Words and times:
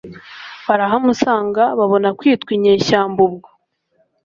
barahamusanga 0.67 1.63
babona 1.79 2.09
kwitwa 2.19 2.51
inyeshyamba 2.57 3.19
ubwo 3.27 3.47